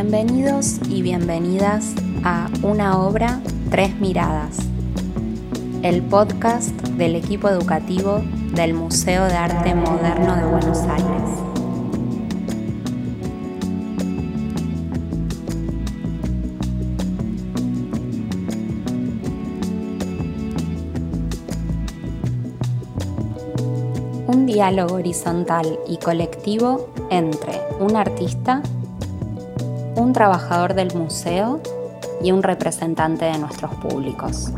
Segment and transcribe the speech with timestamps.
[0.00, 1.92] Bienvenidos y bienvenidas
[2.22, 4.58] a Una obra, tres miradas,
[5.82, 8.22] el podcast del equipo educativo
[8.54, 11.30] del Museo de Arte Moderno de Buenos Aires.
[24.28, 28.62] Un diálogo horizontal y colectivo entre un artista
[30.08, 31.60] un trabajador del museo
[32.22, 34.50] y un representante de nuestros públicos.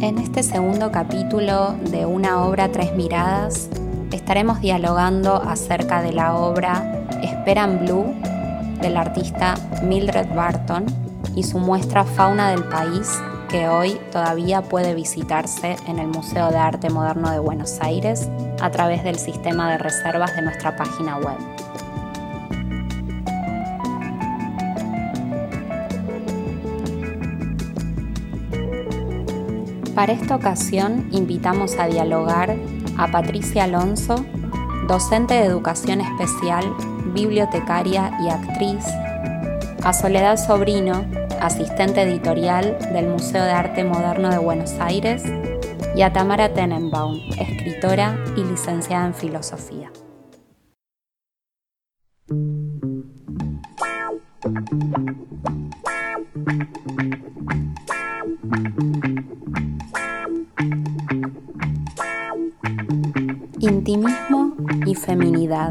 [0.00, 3.68] En este segundo capítulo de Una obra Tres Miradas
[4.10, 8.12] estaremos dialogando acerca de la obra Esperan Blue
[8.80, 11.05] del artista Mildred Barton
[11.36, 13.08] y su muestra Fauna del País,
[13.48, 18.28] que hoy todavía puede visitarse en el Museo de Arte Moderno de Buenos Aires
[18.60, 21.36] a través del sistema de reservas de nuestra página web.
[29.94, 32.56] Para esta ocasión invitamos a dialogar
[32.98, 34.16] a Patricia Alonso,
[34.88, 36.64] docente de educación especial,
[37.14, 38.84] bibliotecaria y actriz,
[39.82, 41.06] a Soledad Sobrino,
[41.40, 45.22] asistente editorial del Museo de Arte Moderno de Buenos Aires,
[45.96, 49.90] y a Tamara Tenenbaum, escritora y licenciada en filosofía.
[63.58, 64.54] Intimismo
[64.84, 65.70] y feminidad.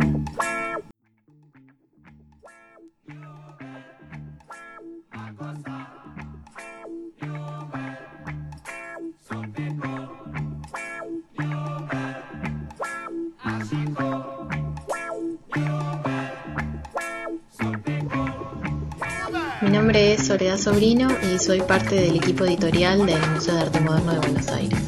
[19.65, 23.79] Mi nombre es Soledad Sobrino y soy parte del equipo editorial del Museo de Arte
[23.79, 24.79] Moderno de Buenos Aires.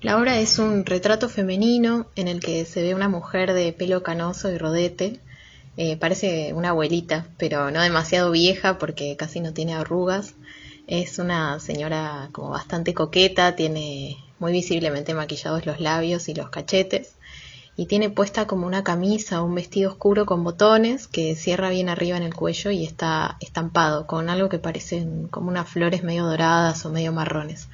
[0.00, 4.02] La obra es un retrato femenino en el que se ve una mujer de pelo
[4.02, 5.20] canoso y rodete.
[5.76, 10.34] Eh, parece una abuelita, pero no demasiado vieja porque casi no tiene arrugas.
[10.88, 17.14] Es una señora como bastante coqueta, tiene muy visiblemente maquillados los labios y los cachetes
[17.78, 21.88] y tiene puesta como una camisa o un vestido oscuro con botones que cierra bien
[21.88, 26.24] arriba en el cuello y está estampado con algo que parecen como unas flores medio
[26.26, 27.68] doradas o medio marrones.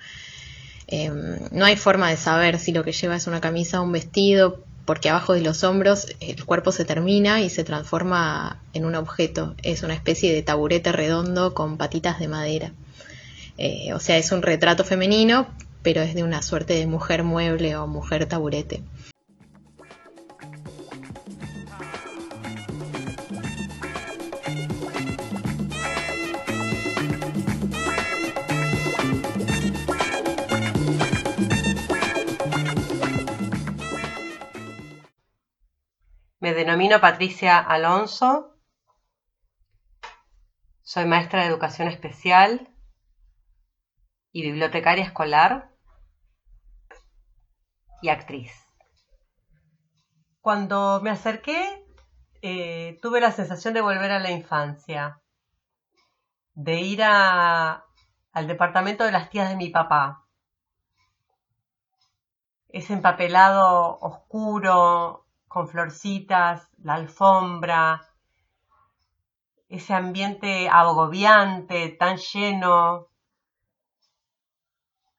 [0.89, 3.93] Em, no hay forma de saber si lo que lleva es una camisa o un
[3.93, 8.97] vestido, porque abajo de los hombros el cuerpo se termina y se transforma en un
[8.97, 9.55] objeto.
[9.63, 12.73] Es una especie de taburete redondo con patitas de madera.
[13.57, 15.47] Eh, o sea, es un retrato femenino,
[15.83, 18.83] pero es de una suerte de mujer mueble o mujer taburete.
[36.45, 38.55] Me denomino Patricia Alonso,
[40.83, 42.69] soy maestra de educación especial
[44.31, 45.71] y bibliotecaria escolar
[48.03, 48.53] y actriz.
[50.43, 51.83] Cuando me acerqué,
[52.43, 55.23] eh, tuve la sensación de volver a la infancia,
[56.53, 57.83] de ir al
[58.47, 60.27] departamento de las tías de mi papá.
[62.69, 65.24] Ese empapelado oscuro,
[65.55, 68.01] con florcitas, la alfombra,
[69.69, 73.07] ese ambiente agobiante, tan lleno,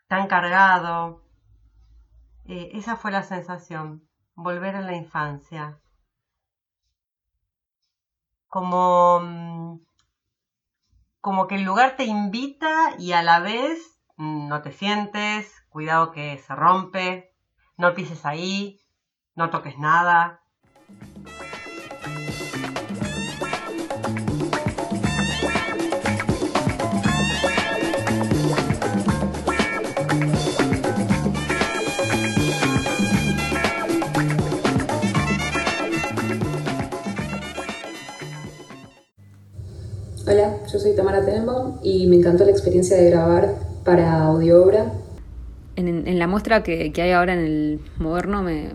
[0.10, 1.22] tan cargado.
[2.44, 5.80] Eh, esa fue la sensación, volver a la infancia.
[8.50, 9.80] Como, mm,
[11.22, 16.38] como que el lugar te invita y a la vez no te sientes, cuidado que
[16.40, 17.34] se rompe,
[17.78, 18.85] no pises ahí,
[19.36, 20.40] no toques nada.
[40.28, 43.54] Hola, yo soy Tamara Tenenbaum y me encantó la experiencia de grabar
[43.84, 44.64] para audio
[45.76, 48.72] en, la muestra que, hay ahora en el moderno me,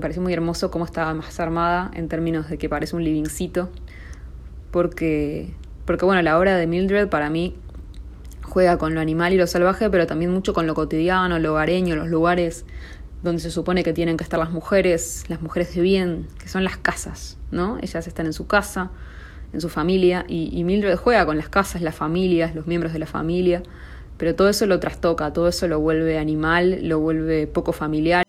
[0.00, 3.70] pareció muy hermoso cómo estaba más armada en términos de que parece un livingcito,
[4.70, 5.52] porque,
[5.84, 7.54] porque bueno, la obra de Mildred para mí
[8.42, 11.94] juega con lo animal y lo salvaje, pero también mucho con lo cotidiano, lo hogareño,
[11.94, 12.64] los lugares
[13.22, 16.64] donde se supone que tienen que estar las mujeres, las mujeres de bien, que son
[16.64, 17.78] las casas, ¿no?
[17.80, 18.90] Ellas están en su casa,
[19.52, 23.06] en su familia, y Mildred juega con las casas, las familias, los miembros de la
[23.06, 23.62] familia,
[24.16, 28.24] pero todo eso lo trastoca, todo eso lo vuelve animal, lo vuelve poco familiar.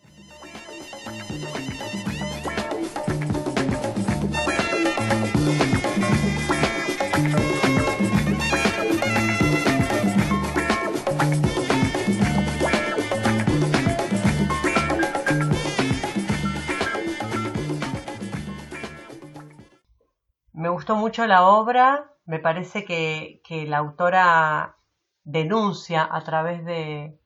[20.66, 24.78] Me gustó mucho la obra, me parece que, la autora
[25.26, 27.20] denuncia a través de,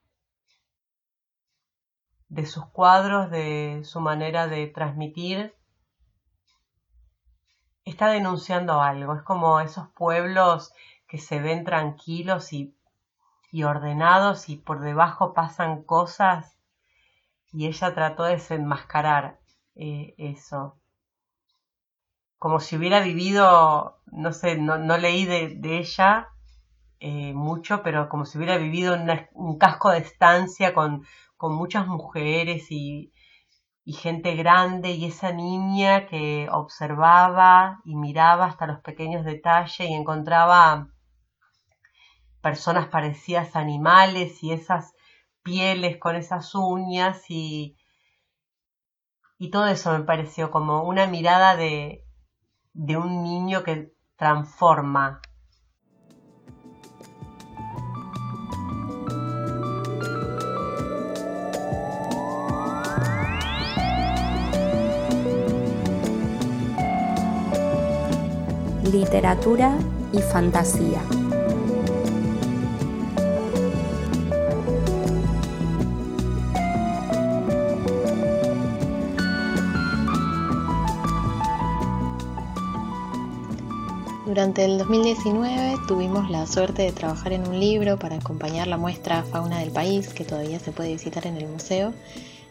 [2.29, 5.53] de sus cuadros, de su manera de transmitir,
[7.85, 9.15] está denunciando algo.
[9.15, 10.73] Es como esos pueblos
[11.07, 12.75] que se ven tranquilos y,
[13.51, 16.57] y ordenados y por debajo pasan cosas
[17.51, 19.39] y ella trató de desenmascarar
[19.75, 20.77] eh, eso
[22.37, 26.29] como si hubiera vivido, no sé, no, leí de ella
[26.99, 31.05] eh, mucho, pero como si hubiera vivido en un casco de estancia con,
[31.37, 33.13] con muchas mujeres y,
[33.85, 39.93] y gente grande y esa niña que observaba y miraba hasta los pequeños detalles y
[39.93, 40.89] encontraba
[42.41, 44.93] personas parecidas a animales y esas
[45.43, 47.77] pieles con esas uñas y,
[49.37, 52.05] y todo eso me pareció como una mirada de,
[52.73, 55.21] de un niño que transforma.
[68.91, 69.77] Literatura
[70.11, 71.01] y fantasía.
[84.25, 89.23] Durante el 2019 tuvimos la suerte de trabajar en un libro para acompañar la muestra
[89.23, 91.93] Fauna del País, que todavía se puede visitar en el museo.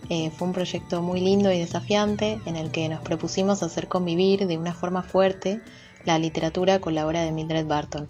[0.08, 4.46] Eh, fue un proyecto muy lindo y desafiante en el que nos propusimos hacer convivir
[4.46, 5.61] de una forma fuerte
[6.09, 8.09] la literatura con la obra de Mildred Barton.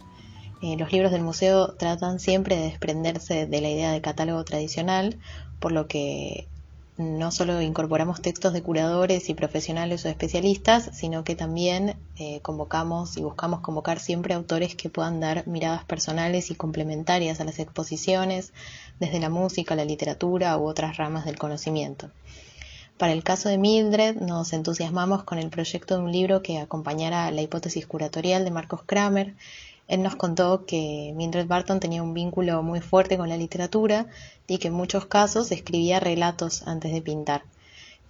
[0.62, 5.18] Eh, los libros del museo tratan siempre de desprenderse de la idea de catálogo tradicional,
[5.58, 6.46] por lo que
[6.96, 13.16] no solo incorporamos textos de curadores y profesionales o especialistas, sino que también eh, convocamos
[13.16, 18.52] y buscamos convocar siempre autores que puedan dar miradas personales y complementarias a las exposiciones,
[19.00, 22.10] desde la música, la literatura u otras ramas del conocimiento.
[22.98, 27.30] Para el caso de Mildred, nos entusiasmamos con el proyecto de un libro que acompañara
[27.30, 29.34] la hipótesis curatorial de Marcos Kramer.
[29.86, 34.06] Él nos contó que Mildred Barton tenía un vínculo muy fuerte con la literatura
[34.48, 37.44] y que en muchos casos escribía relatos antes de pintar.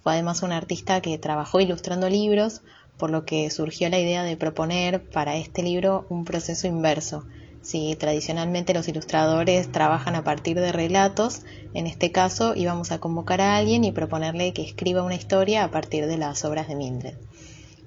[0.01, 2.63] Fue además un artista que trabajó ilustrando libros,
[2.97, 7.25] por lo que surgió la idea de proponer para este libro un proceso inverso.
[7.69, 11.43] Si tradicionalmente los ilustradores trabajan a partir de relatos,
[11.75, 15.69] en este caso íbamos a convocar a alguien y proponerle que escriba una historia a
[15.69, 17.13] partir de las obras de Mildred.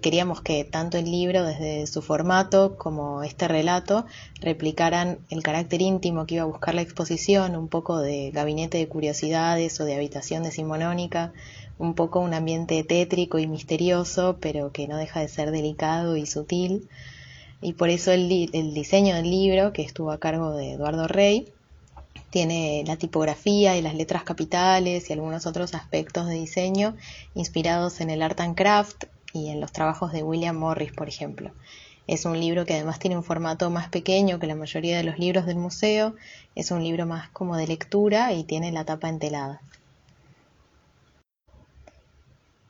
[0.00, 4.06] Queríamos que tanto el libro desde su formato como este relato
[4.40, 8.86] replicaran el carácter íntimo que iba a buscar la exposición, un poco de gabinete de
[8.86, 11.32] curiosidades o de habitación decimonónica,
[11.78, 16.26] un poco un ambiente tétrico y misterioso, pero que no deja de ser delicado y
[16.26, 16.88] sutil.
[17.62, 21.52] Y por eso el, diseño del libro, que estuvo a cargo de Eduardo Rey,
[22.30, 26.96] tiene la tipografía y las letras capitales y algunos otros aspectos de diseño
[27.34, 31.52] inspirados en el art and craft y en los trabajos de William Morris, por ejemplo.
[32.08, 35.20] Es un libro que además tiene un formato más pequeño que la mayoría de los
[35.20, 36.16] libros del museo,
[36.56, 39.62] es un libro más como de lectura y tiene la tapa entelada.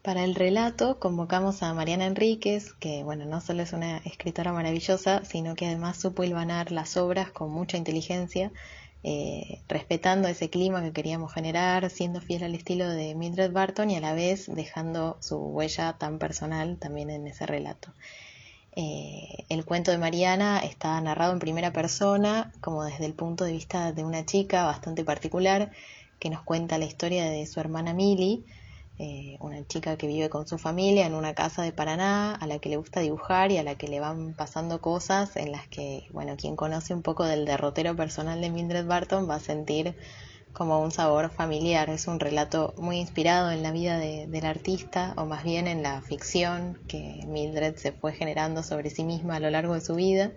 [0.02, 5.24] Para el relato convocamos a Mariana Enríquez, que bueno, no solo es una escritora maravillosa,
[5.24, 8.50] sino que además supo hilvanar las obras con mucha inteligencia,
[9.04, 13.96] eh, respetando ese clima que queríamos generar, siendo fiel al estilo de Mildred Barton y
[13.96, 17.92] a la vez dejando su huella tan personal también en ese relato.
[18.74, 23.52] Eh, el cuento de Mariana está narrado en primera persona, como desde el punto de
[23.52, 25.70] vista de una chica bastante particular,
[26.18, 28.42] que nos cuenta la historia de su hermana Millie,
[28.98, 32.58] eh, una chica que vive con su familia en una casa de Paraná, a la
[32.58, 36.06] que le gusta dibujar y a la que le van pasando cosas en las que,
[36.10, 39.96] bueno, quien conoce un poco del derrotero personal de Mildred Barton va a sentir
[40.52, 41.88] como un sabor familiar.
[41.90, 46.02] Es un relato muy inspirado en la vida del artista, o más bien en la
[46.02, 50.32] ficción que Mildred se fue generando sobre sí misma a lo largo de su vida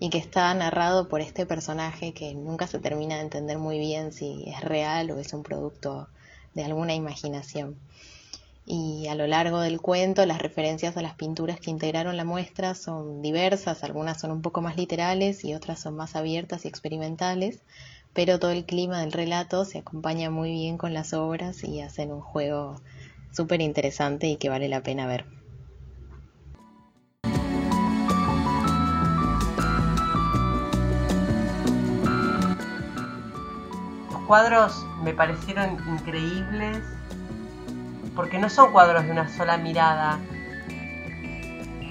[0.00, 4.12] y que está narrado por este personaje que nunca se termina de entender muy bien
[4.12, 6.08] si es real o es un producto
[6.54, 7.76] de alguna imaginación.
[8.64, 12.74] Y a lo largo del cuento las referencias a las pinturas que integraron la muestra
[12.74, 17.60] son diversas, algunas son un poco más literales y otras son más abiertas y experimentales,
[18.12, 22.12] pero todo el clima del relato se acompaña muy bien con las obras y hacen
[22.12, 22.80] un juego
[23.32, 25.41] súper interesante y que vale la pena ver.
[34.32, 36.78] Cuadros me parecieron increíbles
[38.16, 40.18] porque no son cuadros de una sola mirada.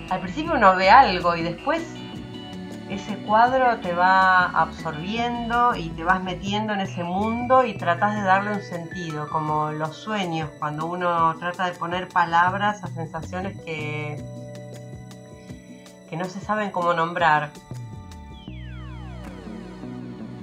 [0.09, 1.83] Al principio uno ve algo y después
[2.89, 8.23] ese cuadro te va absorbiendo y te vas metiendo en ese mundo y tratas de
[8.23, 14.19] darle un sentido, como los sueños, cuando uno trata de poner palabras a sensaciones que,
[16.09, 17.51] que no se saben cómo nombrar.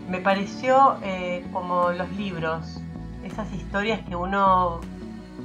[0.08, 2.80] Me pareció eh, como los libros,
[3.24, 4.80] esas historias que uno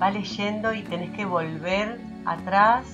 [0.02, 2.86] va leyendo y tenés que volver atrás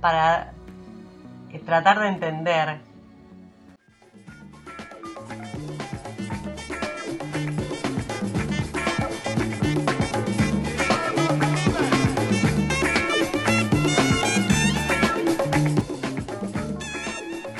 [0.00, 0.52] para
[1.66, 2.80] tratar de entender.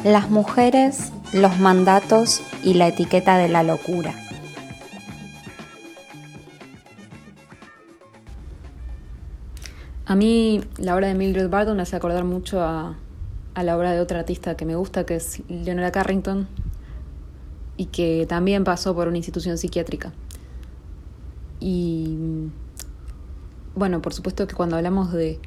[0.02, 4.14] Las mujeres, los mandatos y la etiqueta de la locura.
[10.04, 12.98] A mí la obra de Mildred Barton me hace acordar mucho a,
[13.54, 16.48] a la obra de otra artista que me gusta, que es Leonora Carrington,
[17.76, 20.12] y que también pasó por una institución psiquiátrica.
[21.60, 22.50] Y
[23.74, 25.40] bueno, por supuesto que cuando hablamos de,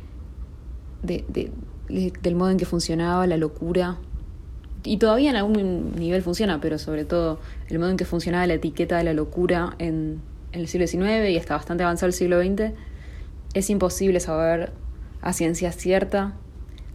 [1.03, 1.51] de,
[1.87, 3.97] del modo en que funcionaba la locura,
[4.85, 7.39] y todavía en algún nivel funciona, pero sobre todo
[7.69, 11.37] el modo en que funcionaba la etiqueta de la locura en, el siglo XIX y
[11.37, 12.71] hasta bastante avanzado el siglo XX,
[13.53, 14.71] es imposible saber
[15.21, 16.33] a ciencia cierta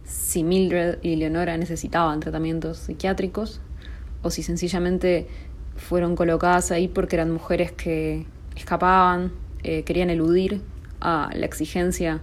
[0.03, 3.61] si Mildred y Leonora necesitaban tratamientos psiquiátricos
[4.23, 5.27] o si sencillamente
[5.75, 9.31] fueron colocadas ahí porque eran mujeres que escapaban,
[9.63, 10.61] eh, querían eludir
[10.99, 12.21] a la exigencia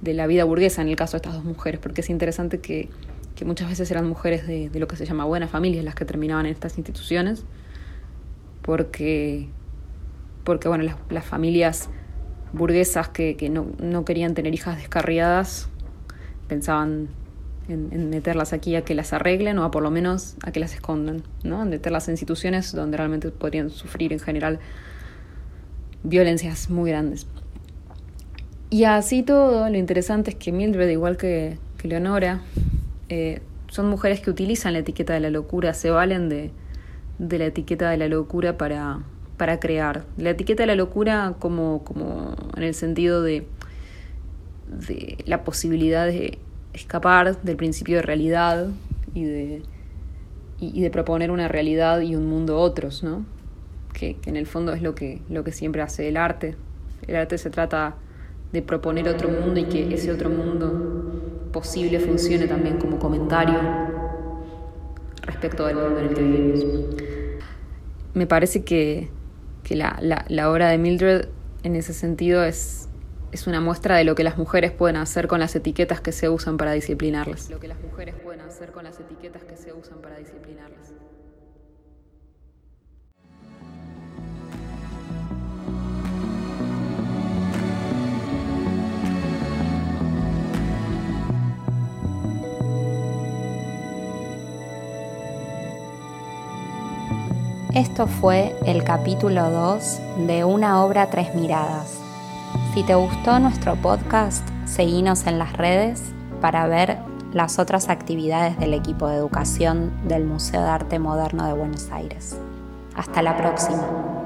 [0.00, 2.88] de la vida burguesa en el caso de estas dos mujeres, porque es interesante que,
[3.40, 6.44] que muchas veces eran mujeres de, lo que se llama buenas familias las que terminaban
[6.44, 7.46] en estas instituciones,
[8.60, 9.48] porque,
[10.44, 11.88] porque bueno, las, familias
[12.52, 15.70] burguesas que, no, querían tener hijas descarriadas
[16.48, 17.08] pensaban
[17.66, 20.74] en, meterlas aquí a que las arreglen o a por lo menos a que las
[20.74, 21.62] escondan, ¿no?
[21.62, 24.58] En meterlas en instituciones donde realmente podrían sufrir en general
[26.02, 27.26] violencias muy grandes.
[28.68, 32.42] Y así todo, lo interesante es que Mildred, igual que Leonora,
[33.10, 36.50] eh, son mujeres que utilizan la etiqueta de la locura, se valen de,
[37.18, 39.00] de la etiqueta de la locura para,
[39.36, 40.04] para crear.
[40.16, 43.46] La etiqueta de la locura como, como en el sentido de
[44.70, 46.38] de la posibilidad de
[46.72, 48.68] escapar del principio de realidad
[49.14, 49.62] y de,
[50.60, 53.24] y, de proponer una realidad y un mundo otros, ¿no?
[53.92, 56.54] Que, que, en el fondo es lo que, lo que siempre hace el arte.
[57.06, 57.96] El arte se trata
[58.52, 60.99] de proponer otro mundo y que ese otro mundo
[61.60, 63.60] posible funcione también como comentario
[65.20, 66.64] respecto al mundo en el que vivimos.
[68.14, 69.10] Me parece que,
[69.62, 71.28] que la, la, la obra de Mildred
[71.62, 72.88] en ese sentido es,
[73.30, 76.30] es una muestra de lo que las mujeres pueden hacer con las etiquetas que se
[76.30, 77.50] usan para disciplinarlas.
[77.50, 80.94] Lo que las mujeres pueden hacer con las etiquetas que se usan para disciplinarlas.
[97.80, 102.00] Esto fue el capítulo 2 de Una obra tres miradas
[102.74, 106.02] si te gustó nuestro podcast, seguinos en las redes
[106.40, 106.98] para ver
[107.32, 112.38] las otras actividades del equipo de educación del Museo de Arte Moderno de Buenos Aires.
[112.94, 114.19] Hasta la próxima.